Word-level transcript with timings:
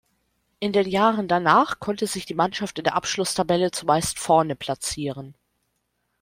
In 0.59 0.73
den 0.73 0.87
Jahren 0.89 1.27
danach 1.27 1.79
konnte 1.79 2.07
sich 2.07 2.25
die 2.25 2.33
Mannschaft 2.33 2.79
in 2.79 2.85
der 2.85 2.95
Abschlusstabelle 2.95 3.69
zumeist 3.69 4.17
vorne 4.17 4.55
platzieren. 4.55 5.35